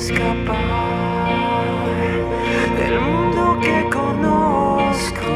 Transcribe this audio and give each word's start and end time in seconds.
escapar 0.00 0.56
del 2.78 3.00
mundo 3.00 3.58
que 3.60 3.88
conozco. 3.90 5.34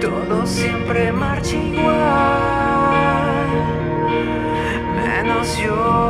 Todo 0.00 0.46
siempre 0.46 1.12
marcha 1.12 1.56
igual, 1.56 1.96
menos 4.96 5.58
yo. 5.58 6.07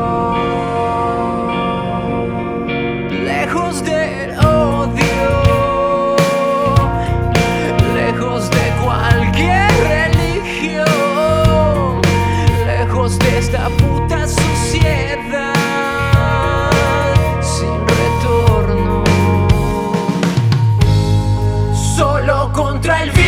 contra 22.59 23.05
el 23.05 23.11
viento. 23.13 23.28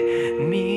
me. 0.00 0.69